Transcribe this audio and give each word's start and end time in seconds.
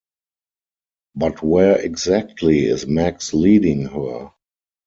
But 1.13 1.43
where 1.43 1.79
exactly 1.79 2.65
is 2.65 2.87
Max 2.87 3.35
leading 3.35 3.85
her? 3.85 4.31